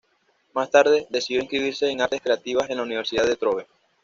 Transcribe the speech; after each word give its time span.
Más 0.53 0.71
tarde 0.71 1.05
decidió 1.11 1.41
inscribirse 1.41 1.87
en 1.91 2.01
Artes 2.01 2.21
creativas 2.21 2.67
en 2.71 2.77
la 2.77 2.81
Universidad 2.81 3.21
de 3.21 3.29
la 3.29 3.35
Trobe. 3.35 3.67